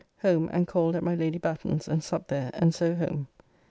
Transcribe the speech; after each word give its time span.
Home 0.23 0.49
and 0.51 0.65
called 0.65 0.95
at 0.95 1.03
my 1.03 1.13
Lady 1.13 1.37
Batten's, 1.37 1.87
and 1.87 2.03
supped 2.03 2.29
there, 2.29 2.49
and 2.55 2.73
so 2.73 2.95
home. 2.95 3.27